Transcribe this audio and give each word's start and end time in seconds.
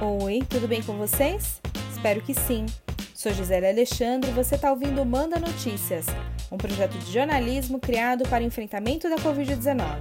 Oi, 0.00 0.44
tudo 0.48 0.68
bem 0.68 0.80
com 0.80 0.96
vocês? 0.96 1.60
Espero 1.90 2.20
que 2.20 2.32
sim. 2.32 2.66
Sou 3.12 3.32
Gisele 3.32 3.66
Alexandre 3.66 4.30
e 4.30 4.32
você 4.32 4.54
está 4.54 4.70
ouvindo 4.70 5.04
Manda 5.04 5.40
Notícias, 5.40 6.06
um 6.52 6.56
projeto 6.56 6.96
de 6.96 7.12
jornalismo 7.12 7.80
criado 7.80 8.22
para 8.28 8.44
o 8.44 8.46
enfrentamento 8.46 9.10
da 9.10 9.16
Covid-19. 9.16 9.98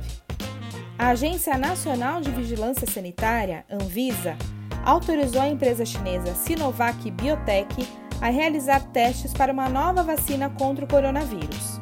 A 0.99 1.07
Agência 1.07 1.57
Nacional 1.57 2.21
de 2.21 2.29
Vigilância 2.29 2.85
Sanitária, 2.85 3.65
Anvisa, 3.67 4.37
autorizou 4.85 5.41
a 5.41 5.49
empresa 5.49 5.83
chinesa 5.83 6.35
Sinovac 6.35 7.09
Biotech 7.09 7.87
a 8.21 8.29
realizar 8.29 8.81
testes 8.91 9.33
para 9.33 9.51
uma 9.51 9.67
nova 9.67 10.03
vacina 10.03 10.47
contra 10.47 10.85
o 10.85 10.87
coronavírus. 10.87 11.79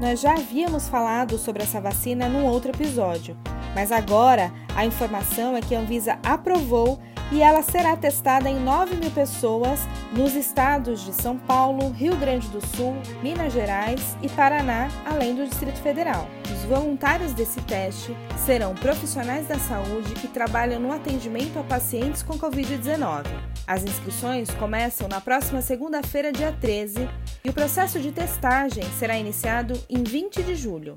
Nós 0.00 0.20
já 0.20 0.34
havíamos 0.34 0.86
falado 0.86 1.36
sobre 1.36 1.64
essa 1.64 1.80
vacina 1.80 2.28
num 2.28 2.46
outro 2.46 2.70
episódio, 2.70 3.36
mas 3.74 3.90
agora 3.90 4.52
a 4.76 4.86
informação 4.86 5.56
é 5.56 5.60
que 5.60 5.74
a 5.74 5.80
Anvisa 5.80 6.20
aprovou 6.24 7.00
e 7.30 7.42
ela 7.42 7.62
será 7.62 7.96
testada 7.96 8.48
em 8.48 8.58
9 8.58 8.96
mil 8.96 9.10
pessoas 9.10 9.80
nos 10.12 10.34
estados 10.34 11.04
de 11.04 11.12
São 11.12 11.36
Paulo, 11.36 11.90
Rio 11.90 12.16
Grande 12.16 12.48
do 12.48 12.64
Sul, 12.76 12.96
Minas 13.22 13.52
Gerais 13.52 14.16
e 14.22 14.28
Paraná, 14.28 14.88
além 15.04 15.34
do 15.34 15.46
Distrito 15.46 15.80
Federal. 15.80 16.26
Os 16.52 16.64
voluntários 16.64 17.32
desse 17.32 17.60
teste 17.62 18.16
serão 18.44 18.74
profissionais 18.74 19.46
da 19.46 19.58
saúde 19.58 20.14
que 20.14 20.28
trabalham 20.28 20.80
no 20.80 20.92
atendimento 20.92 21.58
a 21.58 21.62
pacientes 21.62 22.22
com 22.22 22.38
Covid-19. 22.38 23.26
As 23.66 23.84
inscrições 23.84 24.50
começam 24.52 25.08
na 25.08 25.20
próxima 25.20 25.60
segunda-feira, 25.60 26.32
dia 26.32 26.52
13, 26.58 27.08
e 27.44 27.50
o 27.50 27.52
processo 27.52 28.00
de 28.00 28.10
testagem 28.10 28.84
será 28.98 29.18
iniciado 29.18 29.78
em 29.90 30.02
20 30.02 30.42
de 30.42 30.54
julho. 30.54 30.96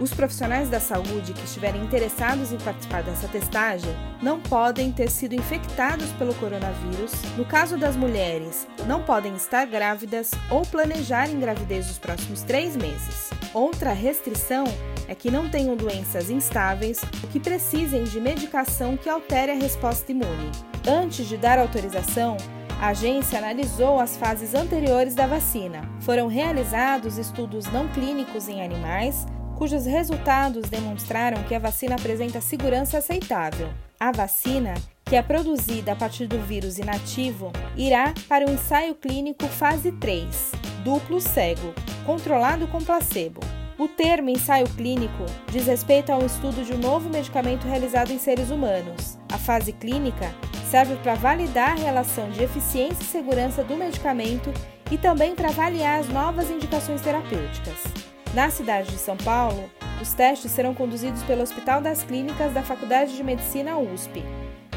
Os 0.00 0.14
profissionais 0.14 0.70
da 0.70 0.80
saúde 0.80 1.34
que 1.34 1.44
estiverem 1.44 1.82
interessados 1.82 2.52
em 2.52 2.56
participar 2.56 3.02
dessa 3.02 3.28
testagem 3.28 3.94
não 4.22 4.40
podem 4.40 4.90
ter 4.90 5.10
sido 5.10 5.34
infectados 5.34 6.10
pelo 6.12 6.34
coronavírus. 6.36 7.12
No 7.36 7.44
caso 7.44 7.76
das 7.76 7.96
mulheres, 7.96 8.66
não 8.86 9.02
podem 9.02 9.34
estar 9.34 9.66
grávidas 9.66 10.30
ou 10.50 10.62
planejar 10.62 11.28
gravidez 11.28 11.86
nos 11.86 11.98
próximos 11.98 12.40
três 12.40 12.74
meses. 12.76 13.28
Outra 13.52 13.92
restrição 13.92 14.64
é 15.06 15.14
que 15.14 15.30
não 15.30 15.50
tenham 15.50 15.76
doenças 15.76 16.30
instáveis 16.30 17.02
ou 17.22 17.28
que 17.28 17.38
precisem 17.38 18.04
de 18.04 18.18
medicação 18.18 18.96
que 18.96 19.08
altere 19.08 19.52
a 19.52 19.56
resposta 19.56 20.10
imune. 20.10 20.50
Antes 20.88 21.26
de 21.26 21.36
dar 21.36 21.58
autorização, 21.58 22.38
a 22.80 22.88
agência 22.88 23.38
analisou 23.38 24.00
as 24.00 24.16
fases 24.16 24.54
anteriores 24.54 25.14
da 25.14 25.26
vacina. 25.26 25.82
Foram 26.00 26.26
realizados 26.26 27.18
estudos 27.18 27.66
não 27.66 27.86
clínicos 27.88 28.48
em 28.48 28.64
animais, 28.64 29.26
cujos 29.60 29.84
resultados 29.84 30.70
demonstraram 30.70 31.42
que 31.42 31.54
a 31.54 31.58
vacina 31.58 31.94
apresenta 31.94 32.40
segurança 32.40 32.96
aceitável. 32.96 33.68
A 34.00 34.10
vacina, 34.10 34.72
que 35.04 35.14
é 35.14 35.20
produzida 35.20 35.92
a 35.92 35.96
partir 35.96 36.26
do 36.26 36.38
vírus 36.38 36.78
inativo, 36.78 37.52
irá 37.76 38.14
para 38.26 38.46
o 38.46 38.50
ensaio 38.50 38.94
clínico 38.94 39.46
fase 39.46 39.92
3, 39.92 40.52
duplo 40.82 41.20
cego, 41.20 41.74
controlado 42.06 42.66
com 42.68 42.78
placebo. 42.78 43.42
O 43.76 43.86
termo 43.86 44.30
ensaio 44.30 44.66
clínico 44.66 45.26
diz 45.52 45.66
respeito 45.66 46.10
ao 46.10 46.24
estudo 46.24 46.64
de 46.64 46.72
um 46.72 46.78
novo 46.78 47.10
medicamento 47.10 47.68
realizado 47.68 48.12
em 48.12 48.18
seres 48.18 48.48
humanos. 48.48 49.18
A 49.30 49.36
fase 49.36 49.74
clínica 49.74 50.34
serve 50.70 50.96
para 51.02 51.16
validar 51.16 51.72
a 51.72 51.82
relação 51.82 52.30
de 52.30 52.42
eficiência 52.42 53.02
e 53.02 53.06
segurança 53.06 53.62
do 53.62 53.76
medicamento 53.76 54.50
e 54.90 54.96
também 54.96 55.34
para 55.34 55.50
avaliar 55.50 56.00
as 56.00 56.08
novas 56.08 56.50
indicações 56.50 57.02
terapêuticas. 57.02 58.09
Na 58.32 58.48
cidade 58.48 58.90
de 58.90 58.98
São 58.98 59.16
Paulo, 59.16 59.68
os 60.00 60.14
testes 60.14 60.52
serão 60.52 60.72
conduzidos 60.72 61.22
pelo 61.24 61.42
Hospital 61.42 61.80
das 61.80 62.04
Clínicas 62.04 62.52
da 62.52 62.62
Faculdade 62.62 63.16
de 63.16 63.24
Medicina 63.24 63.76
USP, 63.76 64.22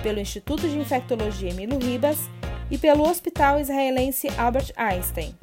pelo 0.02 0.20
Instituto 0.20 0.68
de 0.68 0.78
Infectologia 0.80 1.52
Emílio 1.52 1.78
Ribas 1.78 2.18
e 2.72 2.80
pelo 2.80 3.08
Hospital 3.08 3.60
Israelense 3.60 4.28
Albert 4.38 4.72
Einstein. 4.76 5.36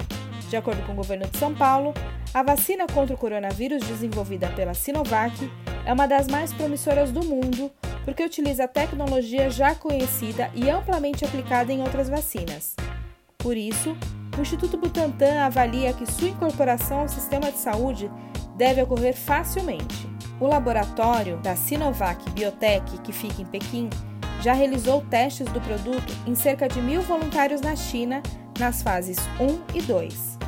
De 0.49 0.57
acordo 0.57 0.85
com 0.85 0.91
o 0.91 0.95
governo 0.95 1.25
de 1.25 1.37
São 1.37 1.55
Paulo, 1.55 1.93
a 2.33 2.43
vacina 2.43 2.85
contra 2.85 3.15
o 3.15 3.17
coronavírus 3.17 3.81
desenvolvida 3.87 4.49
pela 4.49 4.73
Sinovac 4.73 5.49
é 5.85 5.93
uma 5.93 6.05
das 6.05 6.27
mais 6.27 6.53
promissoras 6.53 7.11
do 7.11 7.23
mundo 7.23 7.71
porque 8.03 8.23
utiliza 8.25 8.67
tecnologia 8.67 9.49
já 9.49 9.73
conhecida 9.73 10.51
e 10.53 10.69
amplamente 10.69 11.23
aplicada 11.23 11.71
em 11.71 11.81
outras 11.81 12.09
vacinas. 12.09 12.75
Por 13.37 13.55
isso, 13.55 13.95
o 14.41 14.43
Instituto 14.43 14.75
Butantan 14.75 15.45
avalia 15.45 15.93
que 15.93 16.11
sua 16.11 16.29
incorporação 16.29 17.01
ao 17.01 17.07
sistema 17.07 17.51
de 17.51 17.59
saúde 17.59 18.11
deve 18.55 18.81
ocorrer 18.81 19.15
facilmente. 19.15 20.09
O 20.39 20.47
laboratório 20.47 21.37
da 21.37 21.55
Sinovac 21.55 22.27
Biotech, 22.31 22.97
que 23.03 23.13
fica 23.13 23.43
em 23.43 23.45
Pequim, 23.45 23.87
já 24.41 24.53
realizou 24.53 25.01
testes 25.01 25.47
do 25.49 25.61
produto 25.61 26.11
em 26.25 26.33
cerca 26.33 26.67
de 26.67 26.81
mil 26.81 27.03
voluntários 27.03 27.61
na 27.61 27.75
China, 27.75 28.23
nas 28.59 28.81
fases 28.81 29.19
1 29.39 29.77
e 29.77 29.81
2. 29.83 30.39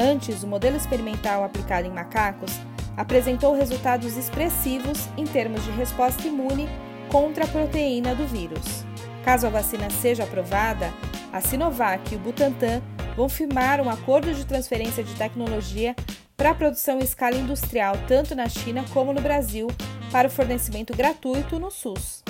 Antes, 0.00 0.42
o 0.42 0.48
modelo 0.48 0.76
experimental 0.76 1.44
aplicado 1.44 1.86
em 1.86 1.92
macacos 1.92 2.58
apresentou 2.96 3.54
resultados 3.54 4.16
expressivos 4.16 5.08
em 5.16 5.24
termos 5.24 5.64
de 5.64 5.70
resposta 5.70 6.26
imune 6.26 6.68
contra 7.08 7.44
a 7.44 7.48
proteína 7.48 8.16
do 8.16 8.26
vírus. 8.26 8.84
Caso 9.24 9.46
a 9.46 9.50
vacina 9.50 9.88
seja 9.90 10.24
aprovada, 10.24 10.92
a 11.32 11.40
Sinovac 11.40 12.12
e 12.12 12.16
o 12.16 12.18
Butantan 12.18 12.82
vão 13.18 13.28
firmar 13.28 13.80
um 13.80 13.90
acordo 13.90 14.32
de 14.32 14.46
transferência 14.46 15.02
de 15.02 15.12
tecnologia 15.16 15.96
para 16.36 16.50
a 16.50 16.54
produção 16.54 17.00
em 17.00 17.02
escala 17.02 17.34
industrial 17.34 17.96
tanto 18.06 18.32
na 18.32 18.48
China 18.48 18.84
como 18.94 19.12
no 19.12 19.20
Brasil 19.20 19.66
para 20.12 20.28
o 20.28 20.30
fornecimento 20.30 20.96
gratuito 20.96 21.58
no 21.58 21.68
SUS. 21.68 22.22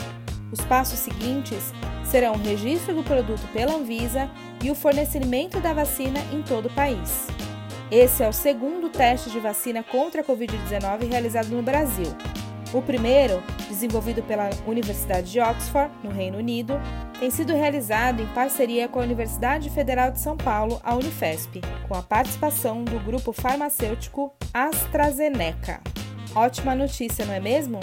Os 0.51 0.63
passos 0.63 0.99
seguintes 1.01 1.75
serão 2.11 2.33
o 2.33 2.39
registro 2.39 2.95
do 2.95 3.05
produto 3.05 3.47
pela 3.53 3.75
Anvisa 3.75 4.31
e 4.65 4.71
o 4.71 4.75
fornecimento 4.75 5.61
da 5.61 5.75
vacina 5.75 6.21
em 6.33 6.41
todo 6.41 6.69
o 6.69 6.75
país. 6.75 7.27
Esse 7.91 8.23
é 8.23 8.29
o 8.29 8.33
segundo 8.33 8.89
teste 8.89 9.29
de 9.29 9.41
vacina 9.41 9.83
contra 9.83 10.23
a 10.23 10.25
Covid-19 10.25 11.07
realizado 11.07 11.49
no 11.49 11.63
Brasil. 11.63 12.17
O 12.73 12.81
primeiro, 12.81 13.43
desenvolvido 13.69 14.23
pela 14.23 14.49
Universidade 14.67 15.31
de 15.31 15.39
Oxford, 15.39 15.91
no 16.03 16.11
Reino 16.11 16.39
Unido, 16.39 16.81
tem 17.19 17.31
sido 17.31 17.53
realizado 17.53 18.23
em 18.23 18.27
parceria 18.29 18.89
com 18.89 19.01
a 19.01 19.03
Universidade 19.03 19.69
Federal 19.71 20.11
de 20.11 20.21
São 20.21 20.37
Paulo, 20.37 20.81
a 20.85 20.95
Unifesp, 20.95 21.61
com 21.89 21.95
a 21.95 22.03
participação 22.03 22.85
do 22.85 22.99
grupo 23.01 23.33
farmacêutico 23.33 24.33
AstraZeneca. 24.55 25.81
Ótima 26.35 26.75
notícia, 26.75 27.27
não 27.27 27.35
é 27.35 27.41
mesmo? 27.41 27.81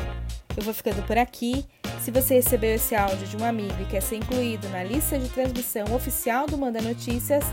Eu 0.56 0.64
vou 0.64 0.74
ficando 0.74 1.06
por 1.06 1.18
aqui. 1.18 1.66
Se 2.00 2.12
você 2.12 2.36
recebeu 2.36 2.76
esse 2.76 2.96
áudio 2.96 3.28
de 3.28 3.36
um 3.36 3.44
amigo 3.44 3.76
e 3.82 3.86
quer 3.86 4.02
ser 4.02 4.18
incluído 4.18 4.70
na 4.70 4.84
lista 4.84 5.20
de 5.20 5.28
transmissão 5.28 5.94
oficial 5.94 6.48
do 6.48 6.58
Manda 6.58 6.82
Notícias, 6.82 7.44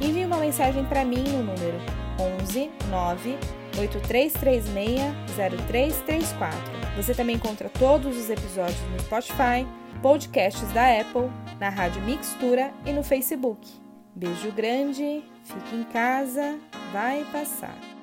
envie 0.00 0.24
uma 0.24 0.36
mensagem 0.36 0.84
para 0.84 1.04
mim 1.04 1.24
no 1.24 1.38
número 1.38 1.78
11 2.42 2.70
9 2.90 3.36
8336 3.76 5.00
0334. 5.34 6.58
Você 6.96 7.12
também 7.12 7.36
encontra 7.36 7.68
todos 7.68 8.16
os 8.16 8.30
episódios 8.30 8.78
no 8.92 9.00
Spotify, 9.00 9.66
podcasts 10.04 10.70
da 10.74 11.00
Apple, 11.00 11.30
na 11.58 11.70
Rádio 11.70 12.02
Mixtura 12.02 12.74
e 12.84 12.92
no 12.92 13.02
Facebook. 13.02 13.66
Beijo 14.14 14.52
grande, 14.52 15.24
fique 15.42 15.74
em 15.74 15.82
casa, 15.84 16.58
vai 16.92 17.24
passar. 17.32 17.93